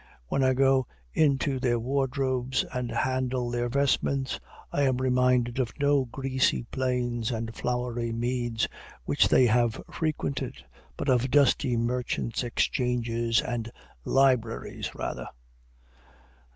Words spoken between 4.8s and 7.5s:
am reminded of no grassy plains